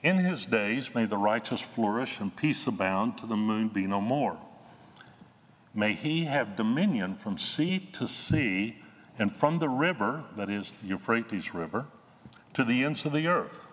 [0.03, 3.99] In his days may the righteous flourish and peace abound to the moon be no
[3.99, 4.37] more.
[5.73, 8.77] May he have dominion from sea to sea
[9.17, 11.85] and from the river, that is the Euphrates River,
[12.53, 13.65] to the ends of the earth.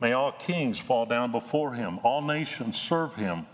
[0.00, 3.46] May all kings fall down before him, all nations serve him.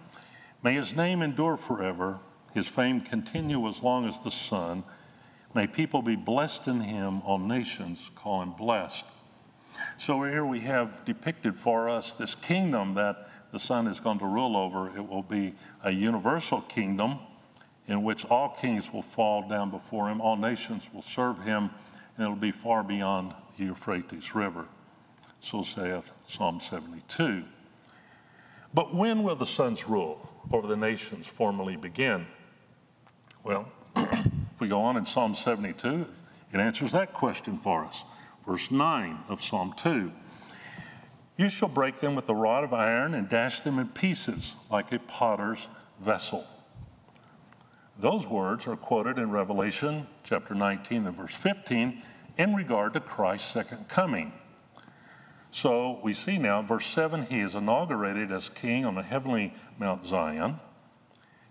[0.62, 2.20] May his name endure forever,
[2.58, 4.82] his fame continue as long as the sun.
[5.54, 9.04] May people be blessed in him, all nations call him blessed.
[9.96, 14.26] So here we have depicted for us this kingdom that the Son is going to
[14.26, 14.94] rule over.
[14.96, 17.20] It will be a universal kingdom
[17.86, 21.70] in which all kings will fall down before him, all nations will serve him,
[22.16, 24.66] and it'll be far beyond the Euphrates River.
[25.40, 27.44] So saith Psalm 72.
[28.74, 32.26] But when will the Son's rule over the nations formally begin?
[33.44, 36.06] Well, if we go on in Psalm 72,
[36.52, 38.04] it answers that question for us.
[38.46, 40.10] Verse 9 of Psalm 2
[41.36, 44.92] You shall break them with a rod of iron and dash them in pieces like
[44.92, 45.68] a potter's
[46.00, 46.46] vessel.
[47.98, 52.02] Those words are quoted in Revelation chapter 19 and verse 15
[52.36, 54.32] in regard to Christ's second coming.
[55.50, 60.06] So we see now, verse 7, he is inaugurated as king on the heavenly Mount
[60.06, 60.60] Zion.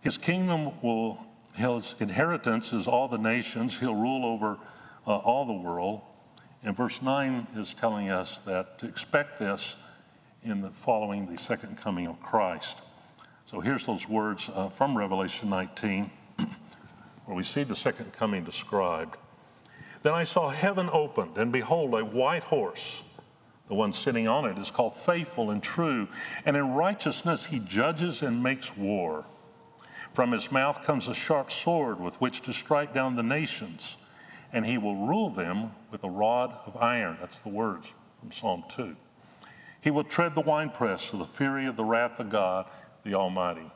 [0.01, 1.26] His kingdom will,
[1.57, 3.79] his inheritance is all the nations.
[3.79, 4.57] He'll rule over
[5.07, 6.01] uh, all the world.
[6.63, 9.75] And verse 9 is telling us that to expect this
[10.43, 12.81] in the following the second coming of Christ.
[13.45, 16.11] So here's those words uh, from Revelation 19
[17.25, 19.17] where we see the second coming described.
[20.03, 23.01] Then I saw heaven opened, and behold, a white horse.
[23.67, 26.07] The one sitting on it is called faithful and true,
[26.45, 29.25] and in righteousness he judges and makes war.
[30.13, 33.97] From his mouth comes a sharp sword with which to strike down the nations,
[34.53, 37.17] and he will rule them with a rod of iron.
[37.19, 38.95] That's the words from Psalm 2.
[39.81, 42.65] He will tread the winepress of the fury of the wrath of God,
[43.03, 43.71] the Almighty.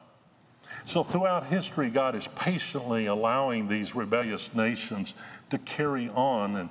[0.85, 5.15] So, throughout history, God is patiently allowing these rebellious nations
[5.49, 6.69] to carry on, and,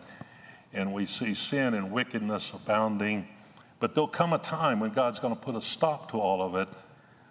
[0.72, 3.28] and we see sin and wickedness abounding.
[3.78, 6.54] But there'll come a time when God's going to put a stop to all of
[6.54, 6.68] it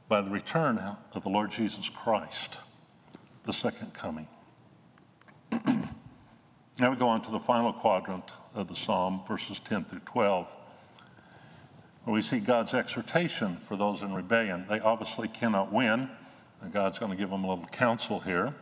[0.09, 0.79] by the return
[1.13, 2.57] of the Lord Jesus Christ,
[3.43, 4.27] the second coming.
[6.79, 10.51] now we go on to the final quadrant of the psalm, verses 10 through 12,
[12.03, 14.65] where we see God's exhortation for those in rebellion.
[14.67, 16.09] They obviously cannot win.
[16.61, 18.53] And God's going to give them a little counsel here.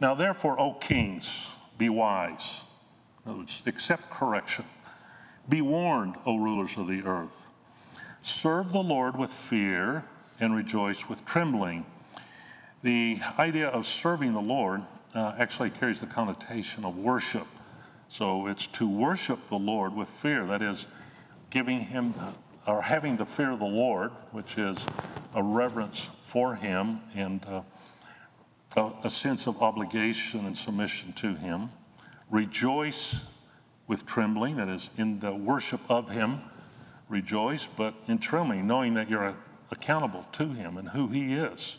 [0.00, 1.48] Now, therefore, O kings,
[1.78, 2.62] be wise.
[3.24, 4.64] In other words, accept correction.
[5.48, 7.46] Be warned, O rulers of the earth.
[8.20, 10.04] Serve the Lord with fear
[10.40, 11.84] and rejoice with trembling.
[12.82, 14.82] The idea of serving the Lord
[15.14, 17.46] uh, actually carries the connotation of worship.
[18.08, 20.46] So it's to worship the Lord with fear.
[20.46, 20.86] That is,
[21.50, 22.14] giving him
[22.66, 24.86] or having the fear of the Lord, which is
[25.34, 27.62] a reverence for him and uh,
[28.76, 31.70] a, a sense of obligation and submission to him.
[32.30, 33.22] Rejoice
[33.88, 36.40] with trembling, that is, in the worship of him,
[37.08, 39.34] rejoice, but in trembling, knowing that you're
[39.70, 41.76] accountable to him and who he is.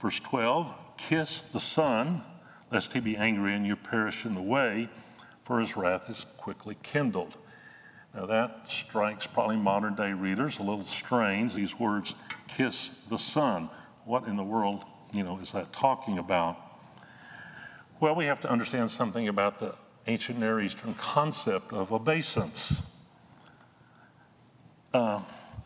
[0.00, 2.22] Verse 12 Kiss the Son,
[2.70, 4.88] lest he be angry and you perish in the way,
[5.44, 7.36] for his wrath is quickly kindled.
[8.14, 11.54] Now that strikes probably modern day readers a little strange.
[11.54, 12.14] These words,
[12.48, 13.70] kiss the Son.
[14.04, 16.56] What in the world, you know, is that talking about?
[18.00, 19.74] Well, we have to understand something about the
[20.06, 22.74] ancient Near Eastern concept of obeisance.
[24.92, 25.22] Uh,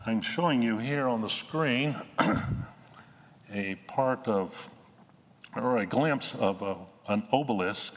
[0.07, 1.93] I'm showing you here on the screen
[3.53, 4.69] a part of,
[5.53, 6.77] or a glimpse of a,
[7.11, 7.93] an obelisk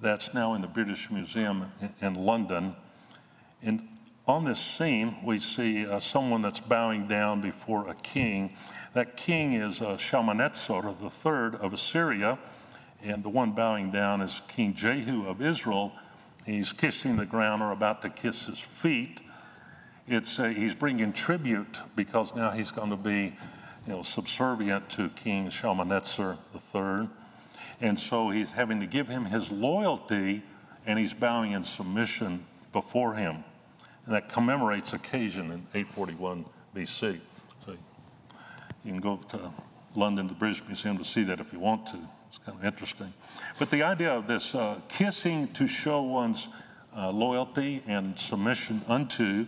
[0.00, 1.70] that's now in the British Museum
[2.02, 2.74] in, London.
[3.62, 3.86] And
[4.26, 8.56] on this scene, we see uh, someone that's bowing down before a king.
[8.94, 12.36] That king is uh, Shalmaneser III of Assyria,
[13.00, 15.92] and the one bowing down is King Jehu of Israel.
[16.44, 19.20] He's kissing the ground or about to kiss his feet.
[20.10, 23.36] It's, uh, he's bringing tribute because now he's going to be
[23.86, 26.38] you know, subservient to King Shalmaneser
[26.74, 27.08] III.
[27.82, 30.42] And so he's having to give him his loyalty
[30.86, 33.44] and he's bowing in submission before him.
[34.06, 37.20] And that commemorates occasion in 841 BC.
[37.66, 37.72] So
[38.84, 39.52] you can go to
[39.94, 41.98] London, the British Museum, to see that if you want to.
[42.28, 43.12] It's kind of interesting.
[43.58, 46.48] But the idea of this uh, kissing to show one's
[46.96, 49.46] uh, loyalty and submission unto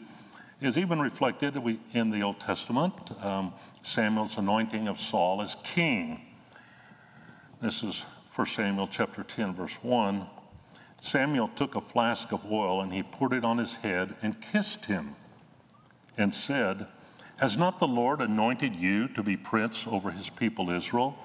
[0.60, 1.56] is even reflected
[1.92, 2.92] in the Old Testament.
[3.22, 3.52] Um,
[3.82, 6.20] Samuel's anointing of Saul as king.
[7.62, 8.04] This is
[8.34, 10.26] 1 Samuel chapter 10, verse 1.
[11.00, 14.84] Samuel took a flask of oil and he poured it on his head and kissed
[14.84, 15.16] him
[16.18, 16.86] and said,
[17.38, 21.16] Has not the Lord anointed you to be prince over his people Israel?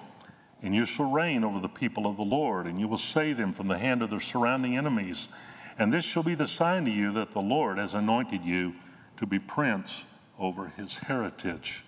[0.62, 3.52] And you shall reign over the people of the Lord, and you will save them
[3.52, 5.28] from the hand of their surrounding enemies.
[5.78, 8.74] And this shall be the sign to you that the Lord has anointed you
[9.18, 10.04] to be prince
[10.40, 11.84] over his heritage.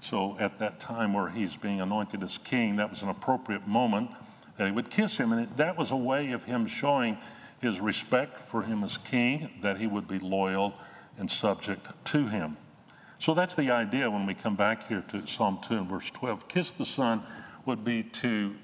[0.00, 4.10] So at that time where he's being anointed as king, that was an appropriate moment
[4.56, 5.32] that he would kiss him.
[5.32, 7.18] And that was a way of him showing
[7.60, 10.74] his respect for him as king, that he would be loyal
[11.18, 12.56] and subject to him.
[13.18, 16.48] So that's the idea when we come back here to Psalm 2 and verse 12.
[16.48, 17.22] Kiss the Son
[17.64, 18.54] would be to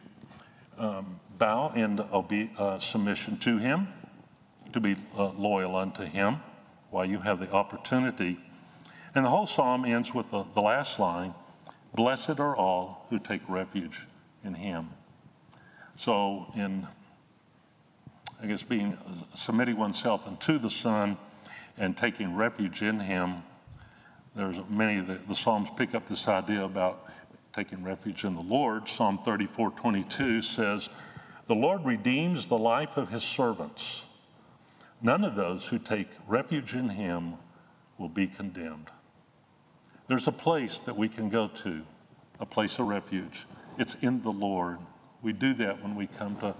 [0.78, 3.89] um, bow in obe- uh, submission to him,
[4.74, 6.39] to be uh, loyal unto him
[6.93, 8.38] while you have the opportunity.
[9.14, 11.34] And the whole psalm ends with the, the last line
[11.95, 14.07] Blessed are all who take refuge
[14.45, 14.88] in him.
[15.95, 16.86] So, in
[18.43, 18.99] I guess being
[19.34, 21.16] submitting oneself unto the Son
[21.78, 23.45] and taking refuge in Him,
[24.34, 27.09] there's many the, the Psalms pick up this idea about
[27.53, 28.88] taking refuge in the Lord.
[28.88, 30.88] Psalm 34 22 says,
[31.47, 34.03] The Lord redeems the life of His servants.
[35.03, 37.34] None of those who take refuge in Him
[37.98, 38.88] will be condemned.
[40.07, 41.82] There's a place that we can go to,
[42.38, 43.46] a place of refuge.
[43.78, 44.78] It's in the Lord.
[45.20, 46.55] We do that when we come to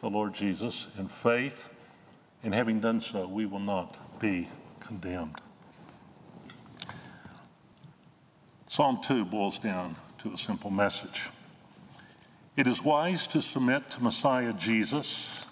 [0.00, 1.68] the Lord Jesus in faith,
[2.42, 4.48] and having done so, we will not be
[4.80, 5.40] condemned.
[8.68, 11.28] Psalm 2 boils down to a simple message.
[12.56, 15.46] It is wise to submit to Messiah Jesus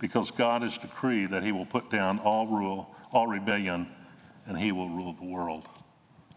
[0.00, 3.88] because God has decreed that he will put down all rule, all rebellion,
[4.46, 5.68] and he will rule the world.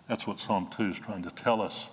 [0.08, 1.90] That's what Psalm 2 is trying to tell us.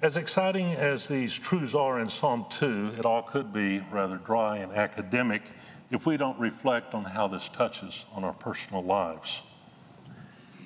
[0.00, 4.58] As exciting as these truths are in Psalm 2, it all could be rather dry
[4.58, 5.42] and academic
[5.90, 9.42] if we don't reflect on how this touches on our personal lives.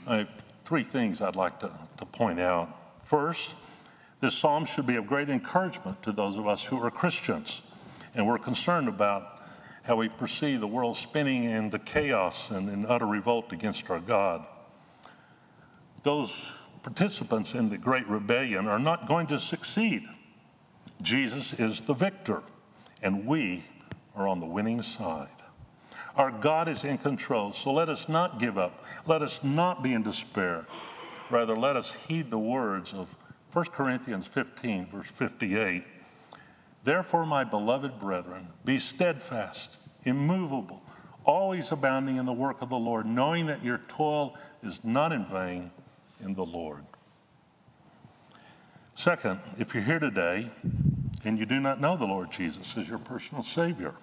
[0.07, 0.27] I
[0.65, 2.69] three things I'd like to, to point out.
[3.05, 3.55] First,
[4.21, 7.63] this psalm should be of great encouragement to those of us who are Christians,
[8.15, 9.41] and we're concerned about
[9.85, 14.47] how we perceive the world spinning into chaos and in utter revolt against our God.
[16.03, 16.53] Those
[16.83, 20.05] participants in the Great Rebellion are not going to succeed.
[21.01, 22.43] Jesus is the victor,
[23.03, 23.65] and we
[24.15, 25.29] are on the winning side.
[26.17, 28.85] Our God is in control, so let us not give up.
[29.07, 30.67] Let us not be in despair.
[31.31, 33.09] Rather, let us heed the words of
[33.53, 35.85] 1 Corinthians 15, verse 58.
[36.85, 40.83] Therefore, my beloved brethren, be steadfast, immovable,
[41.25, 45.25] always abounding in the work of the Lord, knowing that your toil is not in
[45.27, 45.71] vain
[46.25, 46.85] in the Lord.
[48.95, 50.51] Second, if you're here today
[51.25, 53.95] and you do not know the Lord Jesus as your personal Savior,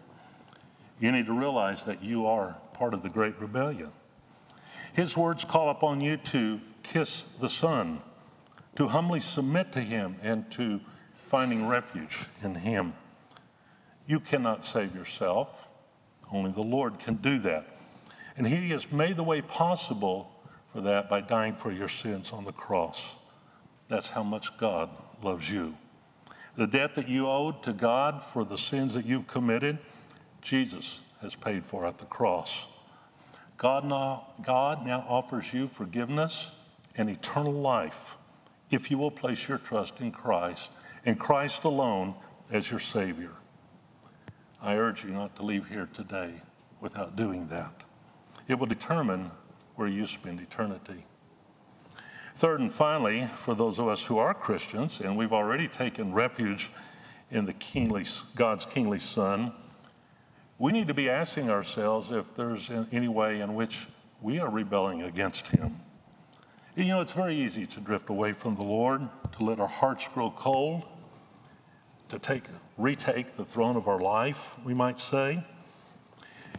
[0.99, 3.91] you need to realize that you are part of the great rebellion.
[4.93, 8.01] His words call upon you to kiss the Son,
[8.75, 10.79] to humbly submit to Him, and to
[11.29, 12.93] finding refuge in Him.
[14.07, 15.67] You cannot save yourself,
[16.33, 17.67] only the Lord can do that.
[18.35, 20.31] And He has made the way possible
[20.73, 23.15] for that by dying for your sins on the cross.
[23.89, 24.89] That's how much God
[25.23, 25.75] loves you.
[26.55, 29.77] The debt that you owed to God for the sins that you've committed,
[30.41, 32.65] Jesus has paid for at the cross.
[33.57, 36.51] God now, God now offers you forgiveness
[36.95, 38.15] and eternal life
[38.71, 40.69] if you will place your trust in Christ
[41.05, 42.15] and Christ alone
[42.51, 43.31] as your Savior.
[44.61, 46.33] I urge you not to leave here today
[46.81, 47.83] without doing that.
[48.47, 49.31] It will determine
[49.75, 51.05] where you spend eternity.
[52.35, 56.69] Third and finally, for those of us who are Christians and we've already taken refuge
[57.31, 58.05] in the kingly,
[58.35, 59.53] God's kingly Son,
[60.57, 63.87] we need to be asking ourselves if there's any way in which
[64.21, 65.79] we are rebelling against Him.
[66.75, 69.01] You know, it's very easy to drift away from the Lord,
[69.37, 70.83] to let our hearts grow cold,
[72.09, 72.43] to take,
[72.77, 75.43] retake the throne of our life, we might say.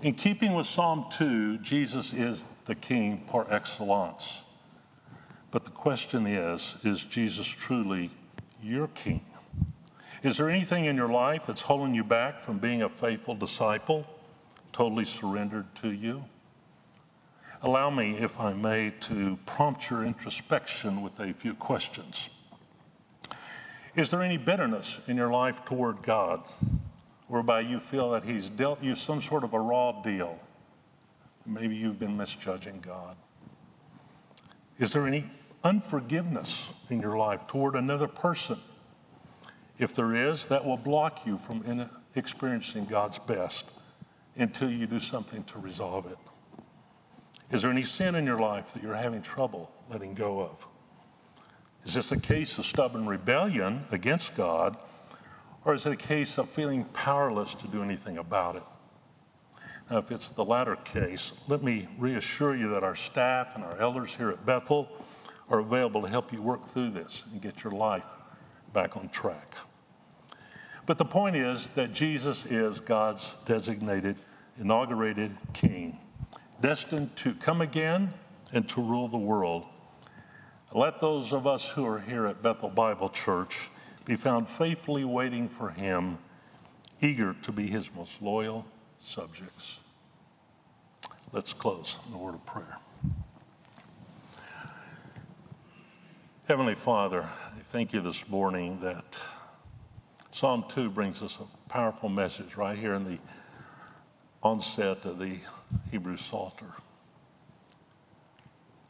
[0.02, 4.44] In keeping with Psalm 2, Jesus is the King par excellence.
[5.50, 8.10] But the question is is Jesus truly
[8.62, 9.22] your King?
[10.22, 14.06] Is there anything in your life that's holding you back from being a faithful disciple,
[14.72, 16.24] totally surrendered to you?
[17.62, 22.30] Allow me, if I may, to prompt your introspection with a few questions.
[23.94, 26.42] Is there any bitterness in your life toward God
[27.28, 30.38] whereby you feel that He's dealt you some sort of a raw deal?
[31.44, 33.16] Maybe you've been misjudging God.
[34.78, 35.30] Is there any
[35.62, 38.56] unforgiveness in your life toward another person?
[39.76, 43.70] If there is, that will block you from experiencing God's best
[44.36, 46.16] until you do something to resolve it.
[47.50, 50.66] Is there any sin in your life that you're having trouble letting go of?
[51.84, 54.76] Is this a case of stubborn rebellion against God,
[55.64, 58.62] or is it a case of feeling powerless to do anything about it?
[59.90, 63.76] Now, if it's the latter case, let me reassure you that our staff and our
[63.78, 64.88] elders here at Bethel
[65.48, 68.06] are available to help you work through this and get your life
[68.72, 69.56] back on track.
[70.86, 74.16] But the point is that Jesus is God's designated,
[74.58, 75.98] inaugurated king,
[76.60, 78.12] destined to come again
[78.52, 79.66] and to rule the world
[80.72, 83.70] let those of us who are here at Bethel Bible Church
[84.04, 86.18] be found faithfully waiting for him,
[87.00, 88.64] eager to be his most loyal
[89.00, 89.80] subjects.
[91.32, 92.76] Let's close in a word of prayer.
[96.46, 99.18] Heavenly Father, I thank you this morning that
[100.30, 103.18] Psalm 2 brings us a powerful message right here in the
[104.42, 105.36] onset of the
[105.90, 106.72] Hebrew Psalter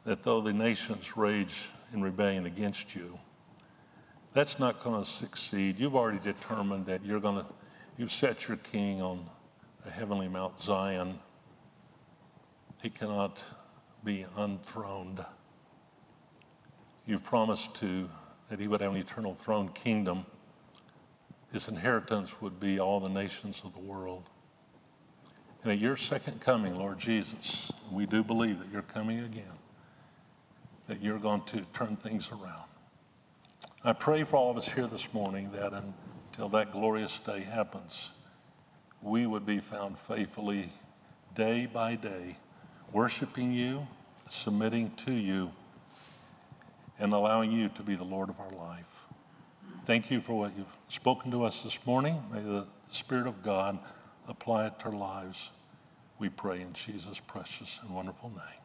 [0.05, 3.19] that though the nations rage in rebellion against you,
[4.33, 5.79] that's not going to succeed.
[5.79, 7.47] You've already determined that you're going to,
[7.97, 9.27] you've set your king on
[9.85, 11.19] the heavenly Mount Zion.
[12.83, 13.45] He cannot
[14.05, 15.25] be unthroned.
[17.07, 18.09] You've promised to
[18.49, 20.25] that he would have an eternal throne kingdom.
[21.53, 24.30] His inheritance would be all the nations of the world.
[25.63, 29.45] And at your second coming, Lord Jesus, we do believe that you're coming again
[30.91, 32.69] that you're going to turn things around.
[33.85, 38.11] I pray for all of us here this morning that until that glorious day happens,
[39.01, 40.69] we would be found faithfully
[41.37, 42.37] day by day,
[42.93, 43.87] worshiping you,
[44.29, 45.53] submitting to you,
[46.99, 49.05] and allowing you to be the Lord of our life.
[49.85, 52.21] Thank you for what you've spoken to us this morning.
[52.33, 53.79] May the Spirit of God
[54.31, 55.51] apply it to our lives.
[56.19, 58.60] We pray in Jesus' precious and wonderful name.